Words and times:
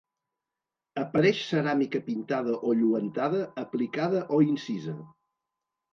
Apareix 1.01 1.41
ceràmica 1.49 2.01
pintada 2.07 2.57
o 2.71 2.75
lluentada, 2.79 3.45
aplicada 3.65 4.27
o 4.39 4.45
incisa. 4.51 4.97